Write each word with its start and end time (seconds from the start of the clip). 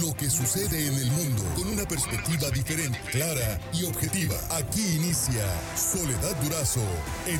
lo 0.00 0.14
que 0.14 0.30
sucede 0.30 0.86
en 0.86 0.94
el 0.94 1.10
mundo 1.10 1.42
con 1.54 1.68
una 1.68 1.84
perspectiva 1.84 2.48
diferente, 2.50 2.98
clara 3.10 3.60
y 3.74 3.84
objetiva. 3.84 4.34
Aquí 4.50 4.96
inicia 4.96 5.44
Soledad 5.76 6.34
Durazo 6.42 6.80
en 7.26 7.38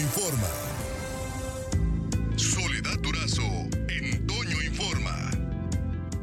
Informa. 0.00 0.48
Soledad 2.36 2.98
Durazo 3.00 3.42
en 3.88 4.26
Informa. 4.64 5.30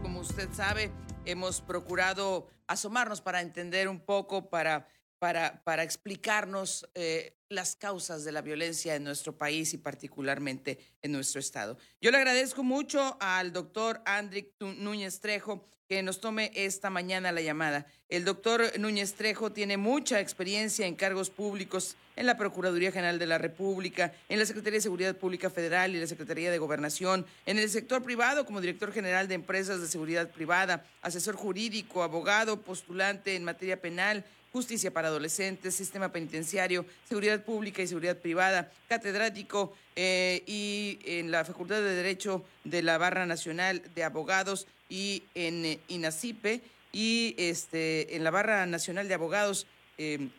Como 0.01 0.21
usted 0.21 0.49
sabe, 0.53 0.91
hemos 1.25 1.61
procurado 1.61 2.47
asomarnos 2.67 3.21
para 3.21 3.41
entender 3.41 3.87
un 3.89 3.99
poco, 3.99 4.49
para 4.49 4.87
para, 5.19 5.63
para 5.63 5.83
explicarnos 5.83 6.89
eh, 6.95 7.37
las 7.49 7.75
causas 7.75 8.23
de 8.23 8.31
la 8.31 8.41
violencia 8.41 8.95
en 8.95 9.03
nuestro 9.03 9.37
país 9.37 9.73
y 9.73 9.77
particularmente 9.77 10.79
en 11.01 11.11
nuestro 11.11 11.39
estado. 11.39 11.77
Yo 12.01 12.11
le 12.11 12.17
agradezco 12.17 12.63
mucho 12.63 13.17
al 13.19 13.51
doctor 13.51 14.01
Andrick 14.05 14.53
Núñez 14.59 15.19
Trejo 15.19 15.69
que 15.89 16.03
nos 16.03 16.21
tome 16.21 16.51
esta 16.53 16.91
mañana 16.91 17.31
la 17.31 17.41
llamada. 17.41 17.87
El 18.09 18.23
doctor 18.23 18.77
Núñez 18.77 19.15
Trejo 19.15 19.51
tiene 19.51 19.75
mucha 19.75 20.19
experiencia 20.19 20.85
en 20.85 20.93
cargos 20.93 21.31
públicos 21.31 21.95
en 22.15 22.27
la 22.27 22.37
Procuraduría 22.37 22.91
General 22.91 23.17
de 23.17 23.25
la 23.25 23.39
República, 23.39 24.13
en 24.29 24.37
la 24.37 24.45
Secretaría 24.45 24.77
de 24.77 24.83
Seguridad 24.83 25.15
Pública 25.15 25.49
Federal 25.49 25.95
y 25.95 25.99
la 25.99 26.05
Secretaría 26.05 26.51
de 26.51 26.59
Gobernación, 26.59 27.25
en 27.47 27.57
el 27.57 27.67
sector 27.71 28.03
privado 28.03 28.45
como 28.45 28.61
director 28.61 28.93
general 28.93 29.27
de 29.27 29.33
empresas 29.33 29.81
de 29.81 29.87
seguridad 29.87 30.29
privada, 30.29 30.85
asesor 31.01 31.35
jurídico, 31.35 32.03
abogado, 32.03 32.61
postulante 32.61 33.35
en 33.35 33.43
materia 33.43 33.81
penal, 33.81 34.23
justicia 34.51 34.91
para 34.91 35.07
adolescentes, 35.07 35.73
sistema 35.73 36.11
penitenciario, 36.11 36.85
seguridad 37.07 37.43
pública 37.43 37.81
y 37.81 37.87
seguridad 37.87 38.17
privada, 38.17 38.71
catedrático 38.87 39.73
eh, 39.95 40.43
y 40.45 40.99
en 41.03 41.31
la 41.31 41.45
Facultad 41.45 41.77
de 41.77 41.95
Derecho 41.95 42.45
de 42.63 42.83
la 42.83 42.99
Barra 42.99 43.25
Nacional 43.25 43.81
de 43.95 44.03
Abogados 44.03 44.67
y 44.89 45.23
en 45.35 45.65
eh, 45.65 45.79
INACIPE 45.87 46.61
y 46.91 47.35
este, 47.37 48.15
en 48.15 48.23
la 48.23 48.31
Barra 48.31 48.65
Nacional 48.65 49.07
de 49.07 49.13
Abogados 49.13 49.67
eh, 49.97 50.29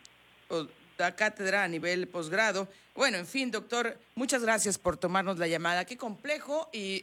da 0.99 1.15
cátedra 1.15 1.65
a 1.65 1.69
nivel 1.69 2.09
posgrado. 2.09 2.69
Bueno, 2.95 3.17
en 3.17 3.27
fin, 3.27 3.51
doctor, 3.51 3.99
muchas 4.17 4.43
gracias 4.43 4.77
por 4.77 4.97
tomarnos 4.97 5.39
la 5.39 5.47
llamada. 5.47 5.85
Qué 5.87 5.97
complejo 5.97 6.69
y 6.73 7.03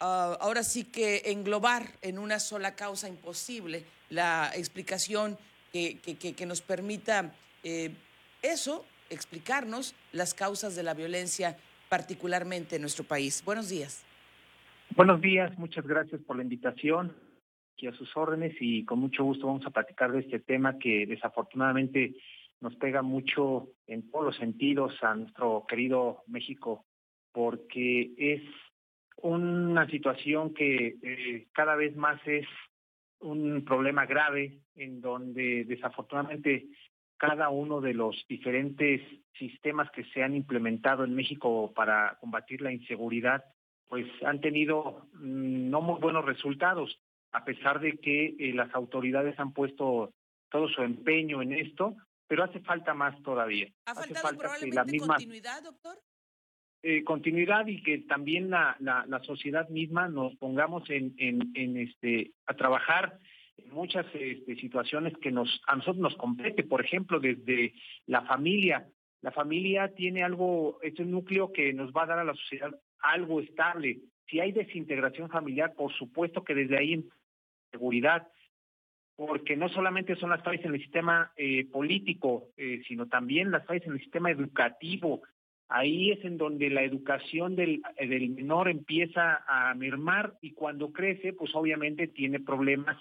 ah, 0.00 0.36
ahora 0.40 0.64
sí 0.64 0.84
que 0.84 1.22
englobar 1.26 1.86
en 2.02 2.18
una 2.18 2.40
sola 2.40 2.74
causa 2.74 3.08
imposible 3.08 3.86
la 4.10 4.50
explicación 4.54 5.38
que, 5.72 6.34
que, 6.36 6.46
nos 6.46 6.60
permita 6.60 7.32
eh, 7.62 7.94
eso, 8.42 8.84
explicarnos 9.08 9.94
las 10.12 10.34
causas 10.34 10.74
de 10.74 10.82
la 10.82 10.94
violencia, 10.94 11.56
particularmente 11.88 12.76
en 12.76 12.82
nuestro 12.82 13.04
país. 13.04 13.42
Buenos 13.44 13.68
días. 13.68 13.98
Buenos 14.96 15.20
días, 15.20 15.56
muchas 15.56 15.86
gracias 15.86 16.20
por 16.22 16.36
la 16.36 16.42
invitación. 16.42 17.14
Y 17.76 17.86
a 17.86 17.92
sus 17.92 18.14
órdenes 18.16 18.54
y 18.60 18.84
con 18.84 18.98
mucho 18.98 19.24
gusto 19.24 19.46
vamos 19.46 19.64
a 19.64 19.70
platicar 19.70 20.12
de 20.12 20.20
este 20.20 20.40
tema 20.40 20.78
que 20.78 21.06
desafortunadamente 21.06 22.16
nos 22.60 22.76
pega 22.76 23.00
mucho 23.00 23.68
en 23.86 24.10
todos 24.10 24.26
los 24.26 24.36
sentidos 24.36 24.92
a 25.02 25.14
nuestro 25.14 25.64
querido 25.66 26.24
México 26.26 26.84
porque 27.32 28.12
es 28.18 28.42
una 29.22 29.86
situación 29.88 30.52
que 30.52 30.98
eh, 31.02 31.48
cada 31.52 31.76
vez 31.76 31.96
más 31.96 32.20
es 32.26 32.46
un 33.20 33.64
problema 33.64 34.06
grave 34.06 34.60
en 34.74 35.00
donde 35.00 35.64
desafortunadamente 35.64 36.66
cada 37.16 37.48
uno 37.50 37.80
de 37.80 37.94
los 37.94 38.24
diferentes 38.28 39.00
sistemas 39.38 39.90
que 39.92 40.04
se 40.04 40.22
han 40.22 40.34
implementado 40.34 41.04
en 41.04 41.14
México 41.14 41.72
para 41.74 42.16
combatir 42.20 42.60
la 42.60 42.72
inseguridad, 42.72 43.44
pues 43.90 44.06
han 44.24 44.40
tenido 44.40 45.08
mm, 45.14 45.68
no 45.68 45.82
muy 45.82 46.00
buenos 46.00 46.24
resultados, 46.24 46.96
a 47.32 47.44
pesar 47.44 47.80
de 47.80 47.98
que 47.98 48.36
eh, 48.38 48.54
las 48.54 48.72
autoridades 48.72 49.38
han 49.38 49.52
puesto 49.52 50.14
todo 50.48 50.68
su 50.68 50.82
empeño 50.82 51.42
en 51.42 51.52
esto, 51.52 51.96
pero 52.28 52.44
hace 52.44 52.60
falta 52.60 52.94
más 52.94 53.20
todavía. 53.22 53.68
¿Ha 53.86 53.94
faltado 53.94 54.38
probablemente 54.38 54.76
la 54.76 54.84
misma, 54.84 55.16
continuidad, 55.16 55.62
doctor? 55.64 55.98
Eh, 56.82 57.02
continuidad 57.02 57.66
y 57.66 57.82
que 57.82 57.98
también 57.98 58.48
la, 58.48 58.76
la, 58.78 59.20
sociedad 59.24 59.68
misma 59.68 60.08
nos 60.08 60.36
pongamos 60.36 60.88
en, 60.88 61.14
en, 61.18 61.76
este 61.76 62.32
a 62.46 62.54
trabajar 62.54 63.18
en 63.58 63.70
muchas 63.70 64.06
este, 64.14 64.54
situaciones 64.56 65.12
que 65.20 65.32
nos 65.32 65.60
a 65.66 65.74
nosotros 65.74 65.98
nos 65.98 66.16
compete, 66.16 66.62
por 66.62 66.82
ejemplo, 66.82 67.18
desde 67.18 67.74
la 68.06 68.22
familia. 68.22 68.88
La 69.20 69.32
familia 69.32 69.92
tiene 69.94 70.22
algo, 70.22 70.78
es 70.80 70.98
un 71.00 71.10
núcleo 71.10 71.52
que 71.52 71.72
nos 71.72 71.92
va 71.92 72.04
a 72.04 72.06
dar 72.06 72.18
a 72.20 72.24
la 72.24 72.34
sociedad 72.34 72.72
algo 73.02 73.40
estable. 73.40 73.98
Si 74.28 74.40
hay 74.40 74.52
desintegración 74.52 75.28
familiar, 75.28 75.74
por 75.74 75.92
supuesto 75.92 76.44
que 76.44 76.54
desde 76.54 76.78
ahí 76.78 77.04
seguridad, 77.70 78.28
porque 79.16 79.56
no 79.56 79.68
solamente 79.68 80.16
son 80.16 80.30
las 80.30 80.42
fallas 80.42 80.64
en 80.64 80.74
el 80.74 80.80
sistema 80.80 81.32
eh, 81.36 81.66
político, 81.70 82.48
eh, 82.56 82.82
sino 82.86 83.06
también 83.06 83.50
las 83.50 83.66
fallas 83.66 83.86
en 83.86 83.92
el 83.92 84.00
sistema 84.00 84.30
educativo, 84.30 85.22
Ahí 85.72 86.10
es 86.10 86.24
en 86.24 86.36
donde 86.36 86.68
la 86.68 86.82
educación 86.82 87.54
del, 87.54 87.80
del 87.96 88.30
menor 88.30 88.68
empieza 88.68 89.44
a 89.46 89.72
mermar 89.74 90.34
y 90.40 90.52
cuando 90.52 90.90
crece, 90.92 91.32
pues 91.32 91.54
obviamente 91.54 92.08
tiene 92.08 92.40
problemas 92.40 92.96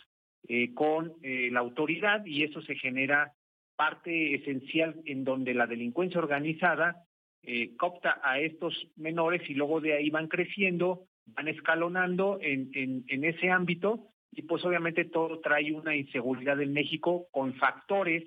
eh, 0.48 0.72
con 0.76 1.14
eh, 1.24 1.50
la 1.52 1.62
autoridad 1.62 2.24
y 2.28 2.44
eso 2.44 2.62
se 2.62 2.76
genera 2.76 3.34
parte 3.76 4.36
esencial 4.36 5.02
en 5.06 5.24
donde 5.24 5.56
la 5.56 5.66
delincuencia 5.66 6.20
organizada 6.20 6.96
eh, 7.44 7.76
copta 7.78 8.20
a 8.24 8.40
estos 8.40 8.88
menores 8.96 9.50
y 9.50 9.54
luego 9.54 9.82
de 9.82 9.94
ahí 9.94 10.10
van 10.10 10.28
creciendo, 10.28 11.08
van 11.26 11.48
escalonando 11.48 12.38
en, 12.42 12.70
en, 12.74 13.24
ese 13.24 13.50
ámbito 13.50 14.08
y 14.32 14.44
pues 14.44 14.64
obviamente 14.66 15.06
todo 15.06 15.40
trae 15.40 15.72
una 15.72 15.96
inseguridad 15.96 16.62
en 16.62 16.74
México 16.74 17.28
con 17.32 17.54
factores 17.56 18.24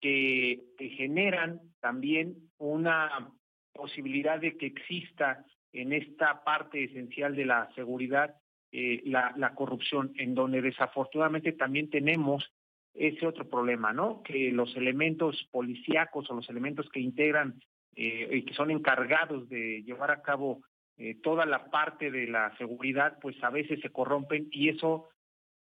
que, 0.00 0.60
que 0.76 0.88
generan 0.90 1.60
también 1.80 2.50
una 2.58 3.30
posibilidad 3.72 4.40
de 4.40 4.56
que 4.56 4.66
exista 4.66 5.44
en 5.72 5.92
esta 5.92 6.44
parte 6.44 6.84
esencial 6.84 7.34
de 7.34 7.46
la 7.46 7.72
seguridad 7.74 8.34
eh, 8.74 9.02
la, 9.04 9.34
la 9.36 9.54
corrupción, 9.54 10.12
en 10.16 10.34
donde 10.34 10.62
desafortunadamente 10.62 11.52
también 11.52 11.90
tenemos 11.90 12.50
ese 12.94 13.26
otro 13.26 13.48
problema, 13.48 13.92
¿no? 13.92 14.22
Que 14.22 14.50
los 14.50 14.74
elementos 14.76 15.48
policíacos 15.50 16.30
o 16.30 16.34
los 16.34 16.48
elementos 16.48 16.88
que 16.90 17.00
integran 17.00 17.60
eh, 17.94 18.28
y 18.32 18.44
que 18.44 18.54
son 18.54 18.70
encargados 18.70 19.48
de 19.48 19.82
llevar 19.82 20.10
a 20.10 20.22
cabo 20.22 20.62
eh, 20.98 21.16
toda 21.22 21.46
la 21.46 21.70
parte 21.70 22.10
de 22.10 22.26
la 22.26 22.56
seguridad, 22.58 23.18
pues 23.20 23.36
a 23.42 23.50
veces 23.50 23.80
se 23.80 23.90
corrompen 23.90 24.48
y 24.50 24.68
eso 24.68 25.08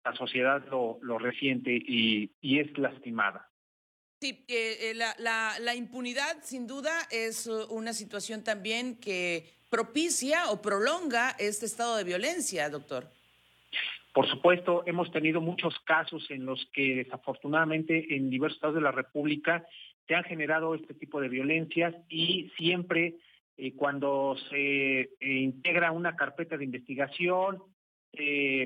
la 0.04 0.14
sociedad 0.14 0.64
lo, 0.70 0.98
lo 1.02 1.18
resiente 1.18 1.72
y, 1.72 2.32
y 2.40 2.58
es 2.58 2.76
lastimada. 2.78 3.50
Sí, 4.20 4.44
eh, 4.48 4.92
la, 4.94 5.14
la, 5.18 5.58
la, 5.60 5.74
impunidad 5.74 6.42
sin 6.42 6.66
duda 6.66 6.92
es 7.10 7.46
uh, 7.46 7.66
una 7.70 7.94
situación 7.94 8.44
también 8.44 9.00
que 9.00 9.46
propicia 9.70 10.50
o 10.50 10.60
prolonga 10.60 11.30
este 11.38 11.64
estado 11.64 11.96
de 11.96 12.04
violencia, 12.04 12.68
doctor. 12.68 13.08
Por 14.12 14.28
supuesto, 14.28 14.82
hemos 14.86 15.10
tenido 15.12 15.40
muchos 15.40 15.78
casos 15.86 16.28
en 16.30 16.44
los 16.44 16.66
que 16.72 16.96
desafortunadamente 16.96 18.14
en 18.14 18.28
diversos 18.28 18.56
estados 18.56 18.74
de 18.74 18.82
la 18.82 18.90
República 18.92 19.64
se 20.10 20.16
han 20.16 20.24
generado 20.24 20.74
este 20.74 20.92
tipo 20.94 21.20
de 21.20 21.28
violencias 21.28 21.94
y 22.08 22.50
siempre 22.56 23.14
eh, 23.56 23.76
cuando 23.76 24.34
se 24.50 25.00
eh, 25.02 25.08
integra 25.20 25.92
una 25.92 26.16
carpeta 26.16 26.56
de 26.56 26.64
investigación, 26.64 27.62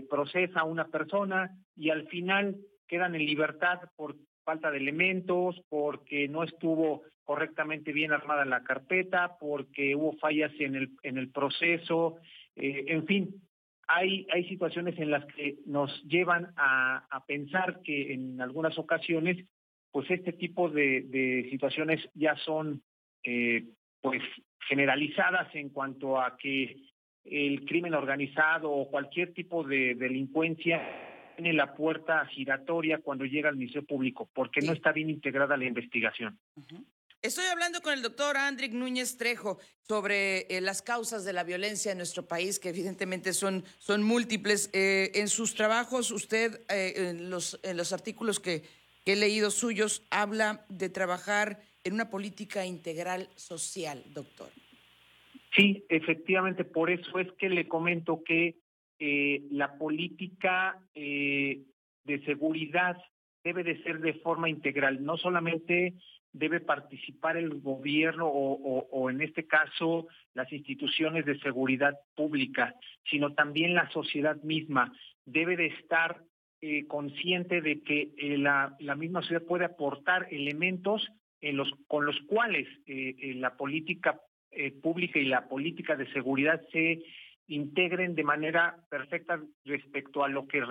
procesa 0.08 0.64
una 0.64 0.86
persona 0.86 1.50
y 1.76 1.90
al 1.90 2.06
final 2.06 2.56
quedan 2.88 3.14
en 3.14 3.26
libertad 3.26 3.80
por 3.94 4.16
falta 4.42 4.70
de 4.70 4.78
elementos, 4.78 5.60
porque 5.68 6.28
no 6.28 6.44
estuvo 6.44 7.02
correctamente 7.24 7.92
bien 7.92 8.12
armada 8.12 8.46
la 8.46 8.62
carpeta, 8.62 9.36
porque 9.38 9.94
hubo 9.94 10.16
fallas 10.18 10.52
en 10.58 10.76
el, 10.76 10.90
en 11.02 11.18
el 11.18 11.30
proceso, 11.30 12.16
eh, 12.56 12.84
en 12.88 13.06
fin, 13.06 13.42
hay, 13.86 14.26
hay 14.32 14.48
situaciones 14.48 14.98
en 14.98 15.10
las 15.10 15.24
que 15.34 15.56
nos 15.66 15.90
llevan 16.04 16.52
a 16.56 17.22
pensar 17.26 17.82
que 17.82 18.14
en 18.14 18.40
algunas 18.40 18.78
ocasiones, 18.78 19.44
pues 19.94 20.10
este 20.10 20.32
tipo 20.32 20.68
de, 20.68 21.02
de 21.02 21.46
situaciones 21.52 22.00
ya 22.14 22.34
son 22.44 22.82
eh, 23.22 23.64
pues 24.00 24.20
generalizadas 24.68 25.54
en 25.54 25.68
cuanto 25.68 26.20
a 26.20 26.36
que 26.36 26.82
el 27.24 27.64
crimen 27.64 27.94
organizado 27.94 28.72
o 28.72 28.90
cualquier 28.90 29.32
tipo 29.32 29.62
de 29.62 29.94
delincuencia 29.94 30.82
tiene 31.36 31.52
la 31.52 31.76
puerta 31.76 32.26
giratoria 32.26 32.98
cuando 32.98 33.24
llega 33.24 33.50
al 33.50 33.54
Ministerio 33.54 33.86
Público, 33.86 34.28
porque 34.34 34.62
no 34.62 34.72
está 34.72 34.90
bien 34.90 35.10
integrada 35.10 35.56
la 35.56 35.66
investigación. 35.66 36.40
Estoy 37.22 37.44
hablando 37.44 37.80
con 37.80 37.92
el 37.92 38.02
doctor 38.02 38.36
Andrick 38.36 38.72
Núñez 38.72 39.16
Trejo 39.16 39.60
sobre 39.82 40.40
eh, 40.48 40.60
las 40.60 40.82
causas 40.82 41.24
de 41.24 41.34
la 41.34 41.44
violencia 41.44 41.92
en 41.92 41.98
nuestro 41.98 42.26
país, 42.26 42.58
que 42.58 42.70
evidentemente 42.70 43.32
son, 43.32 43.62
son 43.78 44.02
múltiples. 44.02 44.70
Eh, 44.72 45.12
en 45.14 45.28
sus 45.28 45.54
trabajos, 45.54 46.10
usted, 46.10 46.62
eh, 46.68 46.94
en, 46.96 47.30
los, 47.30 47.60
en 47.62 47.76
los 47.76 47.92
artículos 47.92 48.40
que, 48.40 48.64
que 49.04 49.12
he 49.12 49.16
leído 49.16 49.50
suyos, 49.50 50.06
habla 50.10 50.64
de 50.68 50.88
trabajar 50.88 51.60
en 51.84 51.94
una 51.94 52.10
política 52.10 52.64
integral 52.64 53.28
social, 53.36 54.02
doctor. 54.14 54.48
Sí, 55.54 55.84
efectivamente, 55.88 56.64
por 56.64 56.90
eso 56.90 57.18
es 57.18 57.30
que 57.32 57.48
le 57.48 57.68
comento 57.68 58.22
que 58.24 58.56
eh, 58.98 59.42
la 59.50 59.76
política 59.78 60.78
eh, 60.94 61.62
de 62.04 62.24
seguridad 62.24 62.96
debe 63.44 63.62
de 63.62 63.82
ser 63.82 64.00
de 64.00 64.14
forma 64.14 64.48
integral, 64.48 65.04
no 65.04 65.16
solamente 65.16 65.94
debe 66.32 66.60
participar 66.60 67.36
el 67.36 67.60
gobierno 67.60 68.26
o, 68.26 69.08
en 69.08 69.20
este 69.20 69.46
caso 69.46 70.08
las 70.34 70.52
instituciones 70.52 71.24
de 71.24 71.38
seguridad 71.38 71.94
pública, 72.16 72.74
sino 73.08 73.34
también 73.34 73.74
la 73.74 73.88
sociedad 73.90 74.36
misma 74.42 74.92
debe 75.24 75.56
de 75.56 75.66
estar 75.66 76.20
eh, 76.66 76.86
consciente 76.86 77.60
de 77.60 77.82
que 77.82 78.14
eh, 78.16 78.38
la, 78.38 78.74
misma 78.96 79.20
sociedad 79.20 79.42
puede 79.42 79.66
aportar 79.66 80.28
elementos 80.30 81.06
en 81.42 81.58
los, 81.58 81.70
con 81.88 82.06
los 82.06 82.18
cuales 82.26 82.66
eh, 82.86 83.34
la 83.36 83.54
política 83.54 84.18
pública 84.80 85.18
y 85.18 85.26
la 85.26 85.46
política 85.46 85.94
de 85.94 86.10
seguridad 86.12 86.62
se 86.72 87.02
integren 87.48 88.14
de 88.14 88.24
manera 88.24 88.76
perfecta 88.88 89.42
respecto 89.66 90.24
a 90.24 90.28
lo 90.28 90.46
que 90.46 90.62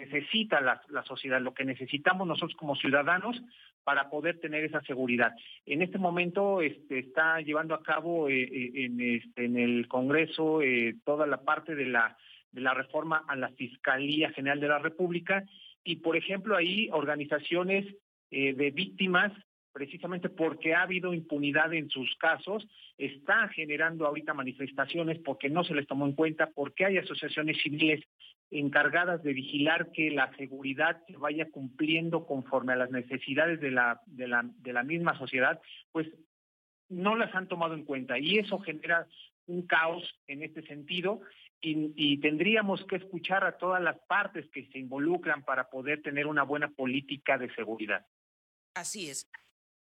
necesita 0.00 0.60
la, 0.60 0.80
sociedad, 1.04 1.40
lo 1.40 1.54
que 1.54 1.66
necesitamos 1.66 2.26
nosotros 2.26 2.56
como 2.56 2.74
ciudadanos 2.74 3.40
para 3.84 4.10
poder 4.10 4.40
tener 4.40 4.64
esa 4.64 4.80
seguridad. 4.80 5.32
En 5.66 5.82
este 5.82 5.98
momento 5.98 6.62
este, 6.62 6.98
está 6.98 7.40
llevando 7.42 7.76
a 7.76 7.82
cabo 7.84 8.28
en, 8.28 9.00
este, 9.00 9.44
en 9.44 9.56
el 9.56 9.86
Congreso 9.86 10.60
toda 11.04 11.28
la 11.28 11.42
parte 11.42 11.76
de 11.76 11.86
la, 11.86 12.16
de 12.52 12.60
la 12.60 12.74
reforma 12.74 13.24
a 13.26 13.36
la 13.36 13.48
Fiscalía 13.50 14.30
General 14.30 14.60
de 14.60 14.68
la 14.68 14.78
República. 14.78 15.44
Y, 15.84 15.96
por 15.96 16.16
ejemplo, 16.16 16.56
ahí 16.56 16.88
organizaciones 16.92 17.86
de 18.30 18.70
víctimas 18.70 19.32
precisamente 19.72 20.28
porque 20.28 20.74
ha 20.74 20.82
habido 20.82 21.14
impunidad 21.14 21.72
en 21.72 21.88
sus 21.88 22.14
casos, 22.16 22.66
está 22.98 23.48
generando 23.48 24.06
ahorita 24.06 24.34
manifestaciones 24.34 25.18
porque 25.18 25.48
no 25.48 25.64
se 25.64 25.74
les 25.74 25.86
tomó 25.86 26.06
en 26.06 26.12
cuenta, 26.12 26.50
porque 26.54 26.84
hay 26.84 26.98
asociaciones 26.98 27.60
civiles 27.62 28.04
encargadas 28.50 29.22
de 29.22 29.32
vigilar 29.32 29.90
que 29.92 30.10
la 30.10 30.30
seguridad 30.36 31.02
se 31.06 31.16
vaya 31.16 31.50
cumpliendo 31.50 32.26
conforme 32.26 32.74
a 32.74 32.76
las 32.76 32.90
necesidades 32.90 33.60
de 33.60 33.70
la, 33.70 34.00
de 34.06 34.28
la, 34.28 34.44
de 34.44 34.72
la 34.74 34.82
misma 34.82 35.16
sociedad, 35.18 35.60
pues 35.90 36.06
no 36.90 37.16
las 37.16 37.34
han 37.34 37.48
tomado 37.48 37.74
en 37.74 37.84
cuenta. 37.84 38.18
Y 38.18 38.38
eso 38.38 38.58
genera 38.58 39.06
un 39.46 39.66
caos 39.66 40.04
en 40.26 40.42
este 40.42 40.62
sentido 40.62 41.22
y, 41.62 41.92
y, 41.96 42.20
tendríamos 42.20 42.84
que 42.86 42.96
escuchar 42.96 43.44
a 43.44 43.56
todas 43.56 43.80
las 43.80 43.98
partes 44.08 44.44
que 44.50 44.66
se 44.72 44.78
involucran 44.78 45.44
para 45.44 45.70
poder 45.70 46.02
tener 46.02 46.26
una 46.26 46.42
buena 46.42 46.68
política 46.68 47.38
de 47.38 47.54
seguridad. 47.54 48.04
Así 48.74 49.08
es. 49.08 49.30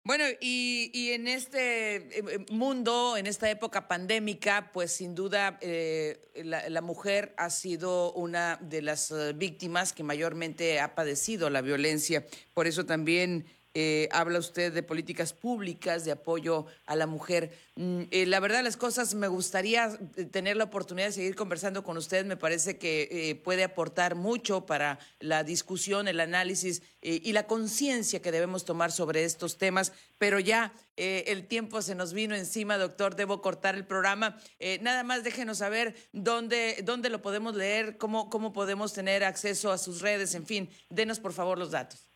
Bueno, 0.05 0.23
y, 0.39 1.11
en 1.11 1.27
este 1.27 1.97
eh, 1.97 2.11
eh, 2.17 2.45
mundo, 2.51 3.17
en 3.17 3.27
esta 3.27 3.49
época 3.49 3.87
pandémica, 3.87 4.71
pues 4.73 4.93
sin 4.93 5.13
duda 5.13 5.59
eh, 5.61 6.31
la, 6.43 6.81
mujer 6.81 7.33
ha 7.37 7.49
sido 7.49 8.13
una 8.13 8.57
de 8.61 8.81
las 8.81 9.13
víctimas 9.35 9.93
que 9.93 10.03
mayormente 10.03 10.79
ha 10.79 10.95
padecido 10.95 11.49
la 11.49 11.61
violencia. 11.61 12.25
Por 12.53 12.65
eso 12.65 12.85
también 12.85 13.45
eh, 13.75 14.09
habla 14.11 14.39
usted 14.39 14.73
de 14.73 14.81
políticas 14.81 15.31
públicas 15.31 16.03
de 16.03 16.11
apoyo 16.11 16.65
a 16.87 16.95
la 16.95 17.05
mujer. 17.05 17.51
Mm, 17.75 18.01
eh, 18.09 18.25
la 18.25 18.39
verdad, 18.39 18.63
las 18.63 18.77
cosas, 18.77 19.13
me 19.13 19.27
gustaría 19.27 19.95
eh, 20.15 20.25
tener 20.25 20.57
la 20.57 20.63
oportunidad 20.63 21.07
de 21.07 21.13
seguir 21.13 21.35
conversando 21.35 21.83
con 21.83 21.95
usted. 21.95 22.25
Me 22.25 22.35
parece 22.35 22.79
que 22.79 23.39
puede 23.43 23.63
aportar 23.63 24.15
mucho 24.15 24.65
para 24.65 24.97
la 25.19 25.43
discusión, 25.43 26.07
el 26.07 26.19
análisis 26.19 26.81
y 27.01 27.31
la 27.31 27.47
conciencia 27.47 28.21
que 28.21 28.31
debemos 28.31 28.65
tomar 28.65 28.91
sobre 28.91 29.23
estos 29.23 29.57
temas. 29.57 29.93
Pero 30.17 30.39
ya 30.39 30.73
el 30.97 31.47
tiempo 31.47 31.81
se 31.81 31.95
nos 31.95 32.13
vino 32.13 32.35
encima, 32.35 32.77
doctor. 32.77 33.15
Debo 33.15 33.41
cortar 33.41 33.75
el 33.75 33.85
programa. 33.85 34.37
nada 34.81 35.03
más 35.03 35.23
déjenos 35.23 35.59
saber 35.59 35.95
dónde, 36.11 36.77
dónde 36.83 37.09
lo 37.09 37.21
podemos 37.21 37.55
leer, 37.55 37.97
cómo, 37.97 38.29
cómo 38.29 38.51
podemos 38.51 38.93
tener 38.93 39.23
acceso 39.23 39.71
a 39.71 39.77
sus 39.77 40.01
redes, 40.01 40.35
en 40.35 40.45
fin. 40.45 40.69
Denos, 40.89 41.19
por 41.19 41.33
favor, 41.33 41.57
los 41.57 41.71
datos. 41.71 42.09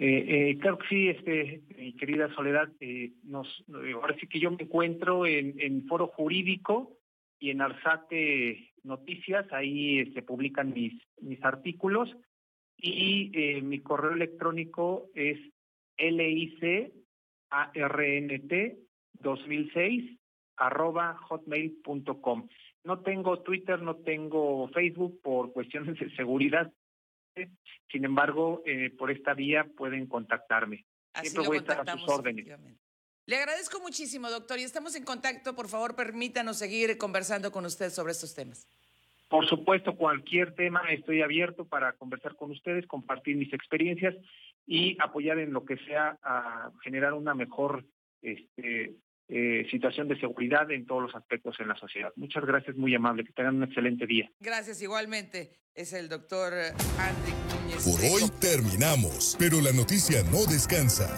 Eh, 0.00 0.50
eh, 0.50 0.58
claro 0.58 0.78
que 0.78 0.88
sí, 0.88 1.08
este, 1.08 1.62
mi 1.76 1.92
querida 1.94 2.32
Soledad, 2.34 2.70
eh, 2.78 3.14
nos, 3.24 3.64
ahora 3.94 4.16
sí 4.20 4.28
que 4.28 4.38
yo 4.38 4.52
me 4.52 4.62
encuentro 4.62 5.26
en, 5.26 5.86
Foro 5.88 6.06
Jurídico 6.06 6.96
y 7.40 7.50
en 7.50 7.60
Arsate 7.60 8.74
Noticias, 8.84 9.52
ahí 9.52 9.96
se 9.96 10.02
este, 10.02 10.22
publican 10.22 10.72
mis, 10.72 10.94
mis 11.20 11.44
artículos 11.44 12.16
y 12.76 13.32
eh, 13.34 13.60
mi 13.60 13.80
correo 13.80 14.12
electrónico 14.12 15.08
es 15.14 15.38
licarnt 15.98 16.92
2006 19.20 20.16
arroba 20.56 21.16
hotmail.com. 21.28 22.48
No 22.84 23.00
tengo 23.00 23.40
Twitter, 23.40 23.82
no 23.82 23.96
tengo 23.96 24.68
Facebook 24.68 25.20
por 25.22 25.52
cuestiones 25.52 25.98
de 25.98 26.14
seguridad, 26.14 26.72
sin 27.90 28.04
embargo, 28.04 28.62
eh, 28.66 28.90
por 28.96 29.10
esta 29.10 29.34
vía 29.34 29.66
pueden 29.76 30.06
contactarme. 30.06 30.84
Siempre 31.20 31.46
voy 31.46 31.56
a 31.56 31.60
estar 31.60 31.88
a 31.88 31.98
sus 31.98 32.08
órdenes. 32.08 32.46
Le 33.26 33.36
agradezco 33.36 33.80
muchísimo, 33.80 34.30
doctor, 34.30 34.58
y 34.58 34.62
estamos 34.62 34.94
en 34.96 35.04
contacto. 35.04 35.54
Por 35.54 35.68
favor, 35.68 35.94
permítanos 35.94 36.58
seguir 36.58 36.96
conversando 36.96 37.52
con 37.52 37.66
usted 37.66 37.90
sobre 37.90 38.12
estos 38.12 38.34
temas. 38.34 38.66
Por 39.28 39.46
supuesto, 39.46 39.96
cualquier 39.96 40.54
tema 40.54 40.80
estoy 40.90 41.20
abierto 41.20 41.66
para 41.66 41.92
conversar 41.92 42.34
con 42.36 42.50
ustedes, 42.50 42.86
compartir 42.86 43.36
mis 43.36 43.52
experiencias 43.52 44.14
y 44.66 44.96
apoyar 45.00 45.38
en 45.38 45.52
lo 45.52 45.64
que 45.64 45.76
sea 45.78 46.18
a 46.22 46.70
generar 46.82 47.12
una 47.12 47.34
mejor 47.34 47.84
este, 48.22 48.94
eh, 49.28 49.66
situación 49.70 50.08
de 50.08 50.18
seguridad 50.18 50.70
en 50.70 50.86
todos 50.86 51.02
los 51.02 51.14
aspectos 51.14 51.56
en 51.60 51.68
la 51.68 51.76
sociedad. 51.76 52.12
Muchas 52.16 52.44
gracias, 52.44 52.76
muy 52.76 52.94
amable. 52.94 53.24
Que 53.24 53.32
tengan 53.32 53.56
un 53.56 53.64
excelente 53.64 54.06
día. 54.06 54.30
Gracias, 54.40 54.80
igualmente. 54.82 55.52
Es 55.74 55.92
el 55.92 56.08
doctor 56.08 56.52
Andrick 56.98 57.36
Núñez. 57.52 57.84
Por 57.84 58.00
hoy 58.00 58.30
terminamos, 58.40 59.36
pero 59.38 59.60
la 59.60 59.72
noticia 59.72 60.22
no 60.24 60.44
descansa. 60.50 61.08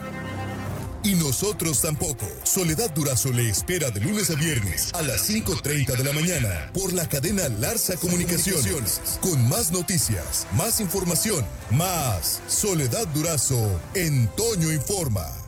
Y 1.03 1.15
nosotros 1.15 1.81
tampoco. 1.81 2.27
Soledad 2.43 2.95
Durazo 2.95 3.33
le 3.33 3.49
espera 3.49 3.91
de 3.91 4.01
lunes 4.01 4.31
a 4.31 4.35
viernes 4.35 4.93
a 4.93 5.01
las 5.01 5.31
5.30 5.31 5.97
de 5.97 6.05
la 6.05 6.13
mañana 6.13 6.71
por 6.75 6.93
la 6.93 7.09
cadena 7.09 7.49
Larsa 7.49 7.97
Comunicaciones. 7.97 9.19
Con 9.23 9.49
más 9.49 9.73
noticias, 9.73 10.47
más 10.57 10.81
información, 10.81 11.45
más 11.71 12.43
Soledad 12.49 13.07
Durazo 13.15 13.81
en 13.95 14.29
Toño 14.37 14.71
Informa. 14.73 15.40